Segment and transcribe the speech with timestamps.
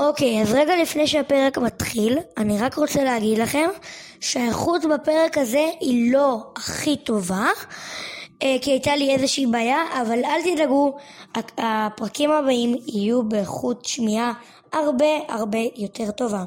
[0.00, 3.68] אוקיי, אז רגע לפני שהפרק מתחיל, אני רק רוצה להגיד לכם
[4.20, 7.46] שהאיכות בפרק הזה היא לא הכי טובה,
[8.42, 10.96] אה, כי הייתה לי איזושהי בעיה, אבל אל תדאגו,
[11.58, 14.32] הפרקים הבאים יהיו באיכות שמיעה
[14.72, 16.44] הרבה הרבה יותר טובה.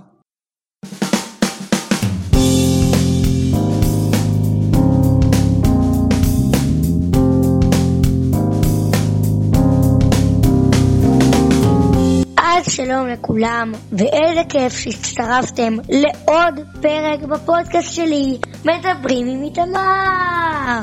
[12.76, 20.81] שלום לכולם, ואיזה כיף שהצטרפתם לעוד פרק בפודקאסט שלי, מדברים עם איתמר.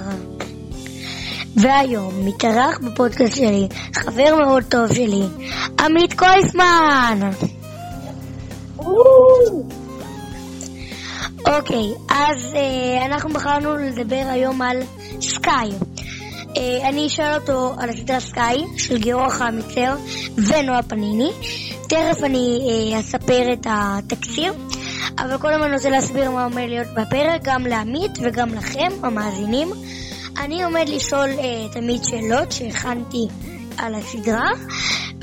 [1.56, 5.22] והיום מתארח בפודקאסט שלי חבר מאוד טוב שלי,
[5.80, 7.30] עמית קויפמן.
[11.46, 14.76] אוקיי, אז אה, אנחנו בחרנו לדבר היום על
[15.20, 15.70] סקאי.
[16.56, 19.96] אה, אני אשאל אותו על הסדרה סקאי של גיורא חמיצר
[20.36, 21.30] ונועה פניני.
[21.90, 24.52] תכף אני אה, אספר את התקציר,
[25.18, 29.68] אבל קודם אני רוצה להסביר מה עומד להיות בפרק, גם לעמית וגם לכם, המאזינים.
[30.38, 33.26] אני עומד לשאול אה, תמיד שאלות שהכנתי
[33.78, 34.50] על הסדרה,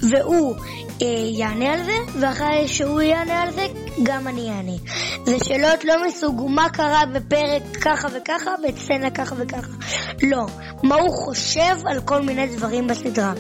[0.10, 0.56] והוא
[1.02, 3.68] אה, יענה על זה, ואחרי שהוא יענה על זה,
[4.04, 4.78] גם אני אענה.
[5.26, 9.72] זה שאלות לא מסוג מה קרה בפרק ככה וככה, בסצנה ככה וככה.
[10.24, 10.46] לא,
[10.84, 13.34] מה הוא חושב על כל מיני דברים בסדרה.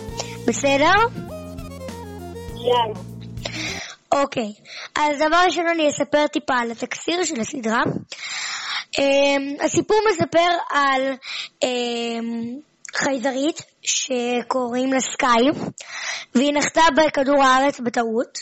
[0.48, 0.94] בסדר?
[2.56, 3.07] יאללה.
[4.12, 4.54] אוקיי,
[4.96, 7.82] אז דבר ראשון אני אספר טיפה על התקציר של הסדרה.
[8.96, 11.02] Um, הסיפור מספר על
[11.66, 11.68] um,
[12.96, 15.50] חייזרית שקוראים לה סקאי,
[16.36, 18.38] והיא נחתה בכדור הארץ בטעות.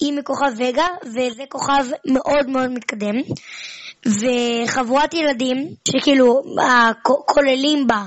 [0.00, 3.14] היא מכוכב וגה, וזה כוכב מאוד מאוד מתקדם.
[4.06, 5.56] וחבורת ילדים,
[5.88, 6.42] שכאילו
[7.26, 8.02] כוללים בה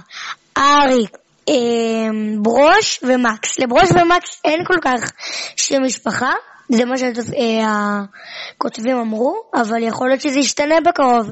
[0.58, 3.60] אריק, אמ, ברוש ומקס.
[3.60, 5.12] לברוש ומקס אין כל כך
[5.58, 6.32] שם משפחה,
[6.76, 11.30] זה מה שהכותבים אמרו, אבל יכול להיות שזה ישתנה בקרוב.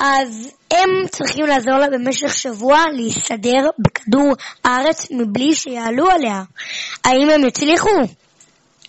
[0.00, 4.32] אז הם צריכים לעזור לה במשך שבוע להסתדר בכדור
[4.64, 6.42] הארץ מבלי שיעלו עליה.
[7.04, 7.90] האם הם יצליחו?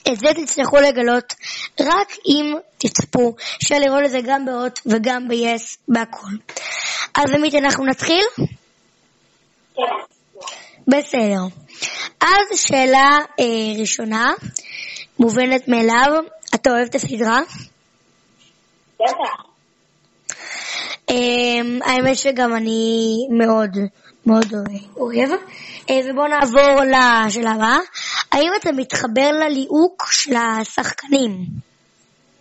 [0.07, 1.33] את זה תצטרכו לגלות
[1.79, 3.35] רק אם תצפו.
[3.63, 6.27] אפשר לראות את זה גם באות וגם ב-yes, בהכל.
[7.15, 8.25] אז עמית, אנחנו נתחיל?
[9.75, 9.81] כן.
[10.87, 11.41] בסדר.
[12.21, 14.31] אז שאלה אה, ראשונה,
[15.19, 16.23] מובנת מאליו,
[16.55, 17.39] אתה אוהב את הסדרה?
[18.95, 19.49] בטח.
[21.09, 21.15] אה,
[21.85, 23.69] האמת שגם אני מאוד
[24.25, 24.45] מאוד
[24.97, 25.29] אוהב.
[25.89, 27.77] אה, ובואו נעבור לשאלה הבאה.
[28.31, 31.31] האם אתה מתחבר לליהוק של השחקנים?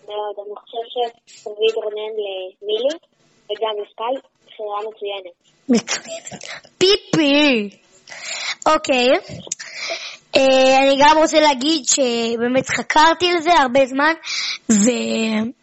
[0.07, 0.47] מאוד.
[0.47, 2.99] אני חושב שדוד רונן למילי
[3.45, 5.35] וגם לסקאי בחירה מצוינת.
[5.69, 6.45] מצוינת.
[6.79, 7.71] פיפי.
[8.67, 9.09] אוקיי.
[10.39, 14.13] אה, אני גם רוצה להגיד שבאמת חקרתי על זה הרבה זמן,
[14.71, 14.91] ו...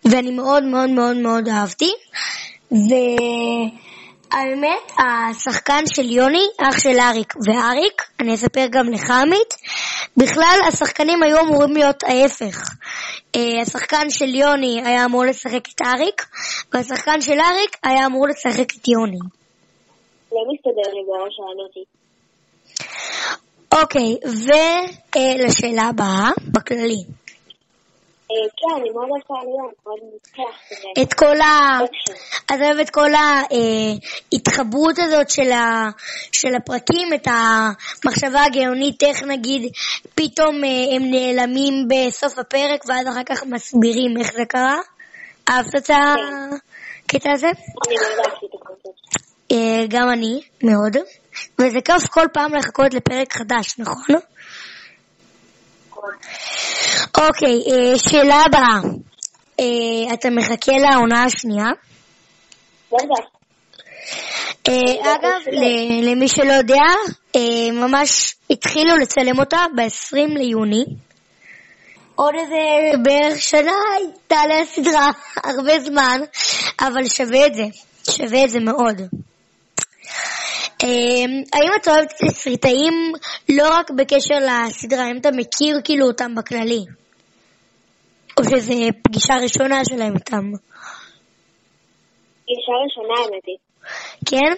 [0.05, 1.91] ואני מאוד מאוד מאוד מאוד אהבתי.
[4.31, 9.53] והאמת, השחקן של יוני, אח של אריק ואריק, אני אספר גם לך עמית,
[10.17, 12.69] בכלל השחקנים היו אמורים להיות ההפך.
[13.35, 16.25] אה, השחקן של יוני היה אמור לשחק את אריק,
[16.73, 19.19] והשחקן של אריק היה אמור לשחק את יוני.
[20.31, 21.83] לא מסתדר לי בראש הענותי.
[23.81, 27.03] אוקיי, ולשאלה הבאה, בכללי.
[28.31, 29.99] אה, כן, אני מאוד אוהבת העליון, מאוד
[30.33, 31.01] כזה.
[31.01, 31.79] את כל ה...
[31.83, 32.13] אקשן.
[32.55, 35.89] את אוהבת את כל ההתחברות הזאת של, ה...
[36.31, 39.71] של הפרקים, את המחשבה הגאונית, איך נגיד
[40.15, 44.79] פתאום אה, הם נעלמים בסוף הפרק ואז אחר כך מסבירים איך זה קרה?
[45.49, 47.47] אהבת את הקטע הזה?
[47.47, 49.25] אני מאוד אהבתי את הקונספט.
[49.51, 50.97] אה, גם אני, מאוד.
[51.59, 54.15] וזה כיף כל פעם לחכות לפרק חדש, נכון?
[57.17, 58.79] אוקיי, אה, שאלה הבאה.
[59.59, 61.67] אה, אתה מחכה לעונה השנייה?
[64.67, 65.41] אה, אגב,
[66.03, 66.83] למי שלא יודע,
[67.35, 70.85] אה, ממש התחילו לצלם אותה ב-20 ליוני.
[72.15, 73.71] עוד איזה בערך שנה
[74.27, 75.11] תעלה הסדרה,
[75.49, 76.21] הרבה זמן,
[76.79, 77.65] אבל שווה את זה,
[78.11, 79.01] שווה את זה מאוד.
[80.83, 80.87] אה,
[81.53, 82.93] האם אתה אוהב תסריטאים
[83.49, 86.85] לא רק בקשר לסדרה, האם אתה מכיר כאילו אותם בכללי?
[88.39, 88.73] או שזו
[89.03, 90.51] פגישה ראשונה שלהם איתם?
[92.49, 93.57] אישה ראשונה האמת היא.
[94.25, 94.53] כן?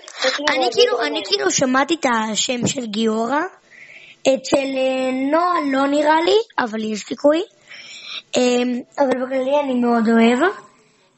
[0.50, 1.02] אני כאילו.
[1.02, 3.40] אני כאילו שמעתי את השם של גיורא,
[4.22, 7.42] אצל אה, נועה לא נראה לי, אבל יש סיכוי.
[8.38, 10.67] אמ, אבל בכללי אני מאוד אוהב.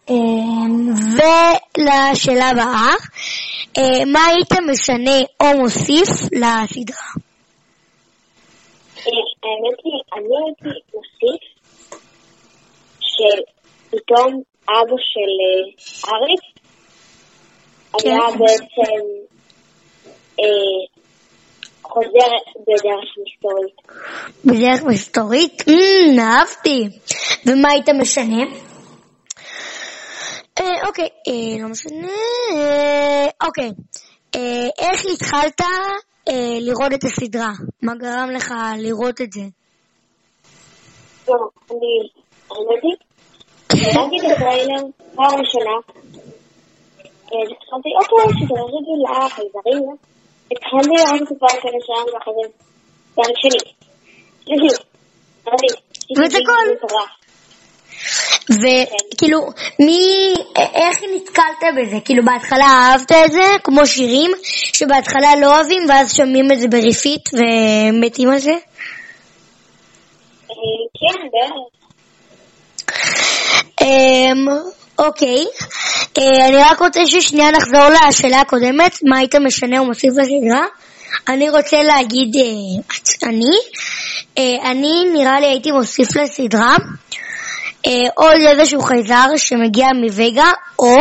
[0.10, 2.94] אמ, ולשאלה הבאה,
[3.78, 7.10] אה, מה היית משנה או מוסיף לסדרה?
[8.98, 9.12] אה,
[9.44, 11.60] האמת היא, אני הייתי מוסיף
[13.90, 16.40] פתאום אבא של אה, אריק
[18.00, 18.10] כן.
[18.10, 19.02] היה בעצם
[20.40, 21.00] אה,
[21.82, 22.32] חוזר
[22.62, 23.76] בדרך מסתורית.
[24.46, 25.64] בדרך מסתורית?
[25.68, 26.88] אמ, אהבתי.
[27.46, 28.69] ומה היית משנה?
[30.90, 32.08] אוקיי, אה, לא משנה.
[32.54, 33.72] אה, אוקיי.
[34.36, 35.62] אה, איך התחלת
[36.30, 37.52] אה, לראות את הסדרה?
[37.82, 39.42] מה גרם לך לראות את זה?
[41.26, 41.78] טוב, אני,
[42.52, 42.98] היא,
[43.74, 44.84] ראיתי את הטריילר
[45.16, 45.76] פעם ראשונה,
[47.32, 49.96] אה, התחלתי, אוקיי, סדרה רגילה, חייזרים,
[50.52, 52.50] התחלתי לראות את הפרק הראשון ואחרי זה
[53.16, 53.74] פרק שני.
[54.46, 54.84] שלישי.
[56.18, 56.90] ואת הכל.
[58.50, 59.48] וכאילו,
[59.80, 61.98] מי, איך נתקלת בזה?
[62.06, 64.32] כאילו בהתחלה אהבת את זה, כמו שירים,
[64.74, 68.52] שבהתחלה לא אוהבים, ואז שומעים את זה בריפיט ומתים על זה?
[70.52, 70.56] אה,
[71.00, 71.80] כן, בערך.
[73.82, 74.48] אמ,
[75.00, 75.46] אוקיי,
[76.18, 80.66] אה, אני רק רוצה ששנייה נחזור לשאלה הקודמת, מה היית משנה ומוסיף לסדרה?
[81.28, 82.36] אני רוצה להגיד,
[83.24, 83.58] אני,
[84.38, 86.76] אה, אני נראה לי הייתי מוסיף לסדרה
[88.16, 90.96] עוד איזשהו חייזר שמגיע מווגה, או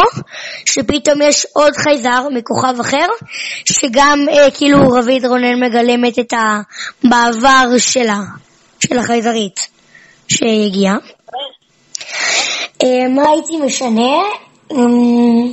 [0.64, 3.06] שפתאום יש עוד חייזר מכוכב אחר,
[3.64, 8.20] שגם אה, כאילו רביד רונן מגלמת את המעבר שלה,
[8.80, 9.69] של החייזרית
[10.28, 10.96] שהגיעה.
[12.82, 14.16] אה, מה הייתי משנה?
[14.72, 15.52] אמ,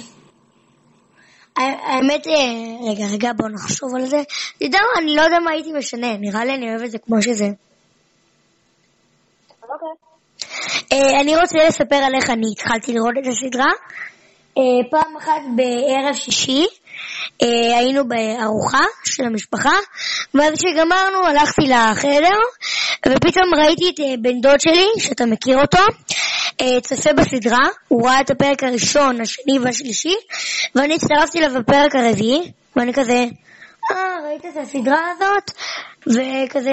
[1.57, 2.33] ה- האמת, אה,
[2.91, 4.21] רגע, רגע, בואו נחשוב על זה.
[4.57, 6.97] אתה יודע מה, אני לא יודע מה הייתי משנה, נראה לי אני אוהב את זה
[6.97, 7.49] כמו שזה.
[9.63, 10.04] אוקיי.
[10.93, 13.71] אה, אני רוצה לספר על איך אני התחלתי לראות את הסדרה.
[14.57, 16.65] אה, פעם אחת בערב שישי
[17.43, 19.75] אה, היינו בארוחה של המשפחה,
[20.33, 22.37] ואז כשגמרנו הלכתי לחדר,
[23.07, 25.83] ופתאום ראיתי את בן דוד שלי, שאתה מכיר אותו,
[26.81, 30.15] צופה בסדרה, הוא ראה את הפרק הראשון, השני והשלישי,
[30.75, 33.25] ואני הצטרפתי אליו בפרק הרביעי, ואני כזה,
[33.91, 35.51] אה, ראית את הסדרה הזאת?
[36.07, 36.71] וכזה,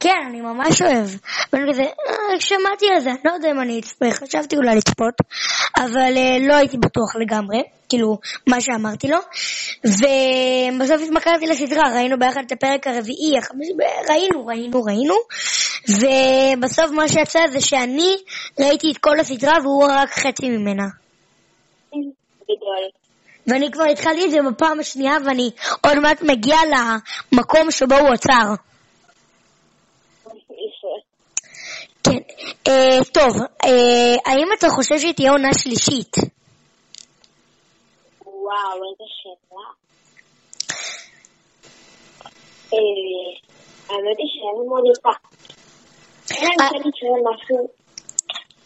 [0.00, 1.08] כן, אני ממש אוהב.
[1.52, 5.14] ואני כזה, אה, שמעתי על זה, לא יודע אם אני אצפה, חשבתי אולי לצפות,
[5.76, 9.18] אבל אה, לא הייתי בטוח לגמרי, כאילו, מה שאמרתי לו.
[9.84, 13.72] ובסוף התמכרתי לסדרה, ראינו ביחד את הפרק הרביעי, החמישי,
[14.08, 15.14] ראינו, ראינו, ראינו.
[15.88, 18.16] ובסוף מה שיצא זה שאני
[18.60, 20.84] ראיתי את כל הסדרה והוא רק חצי ממנה.
[23.46, 25.50] ואני כבר התחלתי את זה בפעם השנייה ואני
[25.86, 26.56] עוד מעט מגיע
[27.32, 28.54] למקום שבו הוא עצר.
[30.50, 30.88] יפה.
[32.04, 32.18] כן.
[32.70, 36.16] אה, טוב, אה, האם אתה חושב שתהיה עונה שלישית?
[38.26, 39.66] וואו, איזה שאלה.
[42.74, 42.78] אה,
[43.88, 45.14] האמת היא שאין מאוד יפה.
[46.42, 46.68] אלא אם אה.
[46.70, 47.68] כן יקרה משהו,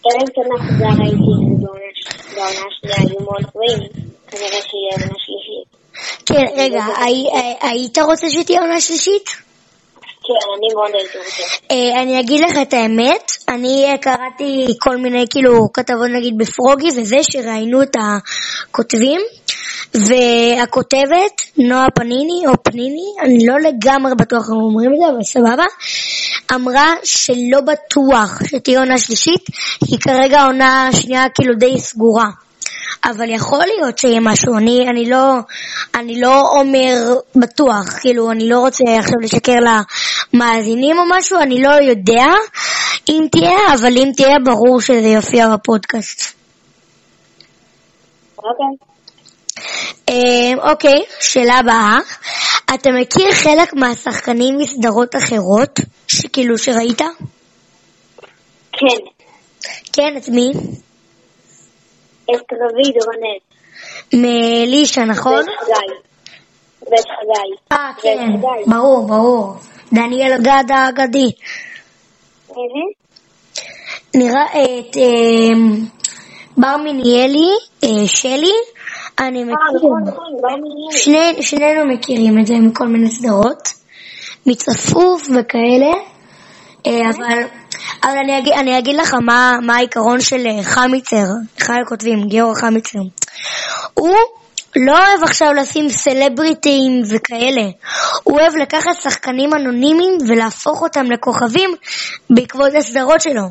[0.07, 1.33] אלא אם כן נחזר הייתי
[2.35, 3.79] בעונה השנייה היו מאוד גבוהים,
[4.31, 5.69] כנראה שיהיה עונה שלישית.
[6.27, 9.25] כן, רגע, הי- הי- היית רוצה שתהיה עונה שלישית?
[10.27, 11.43] כן, אני מאוד הייתי רוצה.
[11.71, 16.89] אה, אני אגיד לך את האמת, אני אה, קראתי כל מיני כאילו כתבות נגיד בפרוגי
[16.97, 19.21] וזה, שראיינו את הכותבים,
[19.95, 25.65] והכותבת, נועה פניני או פניני, אני לא לגמרי בטוח אם אומרים את זה, אבל סבבה,
[26.55, 29.45] אמרה שלא בטוח שתהיה עונה שלישית,
[29.89, 32.31] כי כרגע העונה השנייה כאילו די סגורה.
[33.05, 35.35] אבל יכול להיות שיהיה משהו, אני, אני, לא,
[35.95, 36.95] אני לא אומר
[37.37, 39.59] בטוח, כאילו, אני לא רוצה עכשיו לשקר
[40.33, 42.27] למאזינים או משהו, אני לא יודע
[43.09, 46.35] אם תהיה, אבל אם תהיה, ברור שזה יופיע בפודקאסט.
[48.39, 48.87] אוקיי.
[50.09, 51.99] אה, אוקיי, שאלה הבאה.
[52.75, 57.03] אתה מכיר חלק מהשחקנים מסדרות אחרות, שכאילו שראית?
[58.73, 59.05] כן,
[59.93, 60.53] כן, את מי?
[62.31, 63.39] את רביד רונן.
[64.13, 65.35] מלישה, נכון?
[65.35, 65.95] ואת חגי.
[66.81, 67.73] ואת חגי.
[67.73, 68.71] אה, כן, חגי.
[68.71, 69.55] ברור, ברור.
[69.93, 71.31] דניאל גד האגדי.
[74.15, 75.85] נראה את אה,
[76.57, 77.51] בר מיניאלי,
[77.85, 78.53] אה, שלי,
[79.19, 79.77] אני אה, מכיר.
[79.77, 83.69] נכון, נכון, שנינו מכירים את זה מכל מיני סדרות,
[84.47, 85.93] מצפוף וכאלה,
[86.87, 87.43] אה, אבל,
[88.05, 91.25] אבל אני, אגיד, אני אגיד לך מה, מה העיקרון של אה, חמיצר,
[91.59, 92.99] אחד הכותבים, גיאור חמיצר.
[93.95, 94.17] הוא
[94.77, 97.63] לא אוהב עכשיו לשים סלבריטים וכאלה,
[98.25, 101.71] הוא אוהב לקחת שחקנים אנונימיים ולהפוך אותם לכוכבים
[102.31, 103.43] בעקבות הסדרות שלו.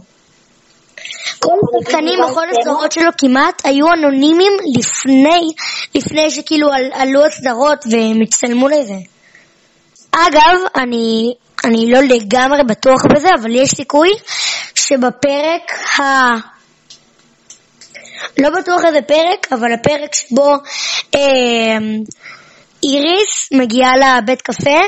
[1.39, 5.51] כל השחקנים בכל הסדרות שלו כמעט היו אנונימיים לפני,
[5.95, 8.95] לפני שכאילו על, עלו הסדרות והם הצטלמו לזה.
[10.11, 11.33] אגב, אני,
[11.65, 14.09] אני לא לגמרי בטוח בזה, אבל יש סיכוי
[14.75, 16.03] שבפרק ה...
[18.37, 20.53] לא בטוח איזה פרק, אבל הפרק שבו
[21.15, 21.77] אה,
[22.83, 24.79] איריס מגיעה לבית קפה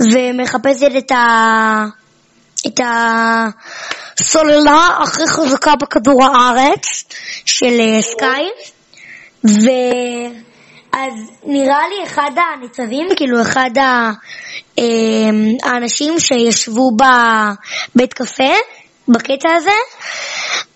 [0.00, 1.84] ומחפשת את ה...
[2.66, 2.80] את
[4.20, 7.04] הסוללה הכי חזקה בכדור הארץ
[7.44, 8.48] של אה, סקאי
[10.98, 14.12] ואז נראה לי אחד הניצבים, כאילו אחד ה...
[14.78, 14.84] אה,
[15.62, 18.52] האנשים שישבו בבית קפה
[19.08, 19.70] בקטע הזה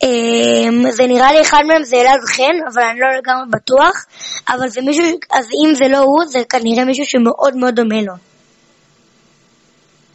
[0.03, 4.07] אה, זה נראה לי אחד מהם זה אלעד חן, אבל אני לא לגמרי בטוח
[4.49, 8.13] אבל זה מישהו, אז אם זה לא הוא, זה כנראה מישהו שמאוד מאוד דומה לו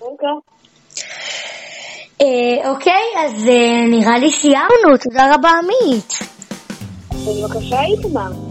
[0.01, 0.29] אוקיי.
[2.21, 6.13] אה, אוקיי, אז אה, נראה לי סיימנו, תודה רבה עמית.
[7.11, 8.46] בבקשה, איתמר.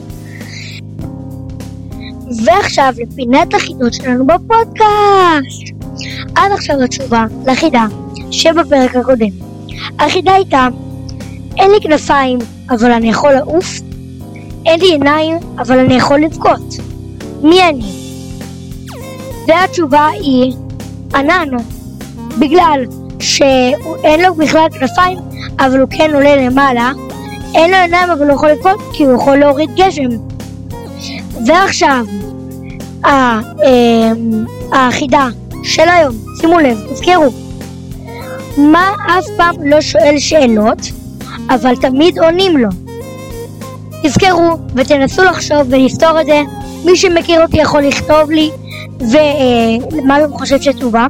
[2.45, 5.77] ועכשיו לפינת החידות שלנו בפודקאסט.
[6.35, 7.87] עד עכשיו התשובה לחידה
[8.31, 9.31] שבפרק הקודם.
[9.99, 10.69] החידה הייתה,
[11.57, 12.39] אין לי כנפיים,
[12.71, 13.81] אבל אני יכול לעוף,
[14.67, 16.75] אין לי עיניים, אבל אני יכול לבכות.
[17.43, 17.93] מי אני?
[19.49, 20.53] והתשובה היא
[21.15, 21.49] ענן,
[22.39, 22.85] בגלל
[23.21, 25.19] שאין לו בכלל כנפיים,
[25.61, 26.93] אבל הוא כן עולה למעלה.
[27.55, 30.26] אין לו עיניים, אבל הוא יכול לבכות, כי הוא יכול להוריד גשם.
[31.47, 32.05] ועכשיו,
[33.05, 35.29] ה- אמ, החידה
[35.63, 37.33] של היום, שימו לב, תזכרו,
[38.59, 40.79] מה אף פעם לא שואל שאלות,
[41.51, 42.69] אבל תמיד עונים לו.
[44.03, 46.43] תזכרו ותנסו לחשוב ולפתור את זה.
[46.85, 48.51] מי שמכיר אותי יכול לכתוב לי
[49.01, 51.07] ומה הוא חושב שתשובה.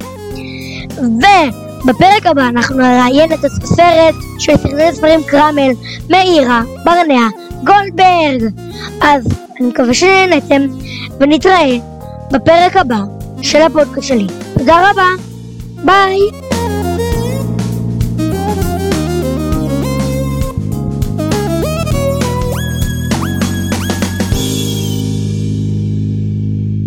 [0.98, 5.72] ובפרק הבא אנחנו נראיין את הסופרת של סרטי ספרים קרמל,
[6.10, 7.28] מאירה, ברנע,
[7.64, 8.50] גולדברג.
[9.02, 10.62] אז אני מקווה שנהנתם
[11.20, 11.76] ונתראה
[12.32, 13.00] בפרק הבא
[13.42, 14.26] של הפודקאסט שלי.
[14.58, 15.06] תודה רבה,
[15.84, 16.45] ביי!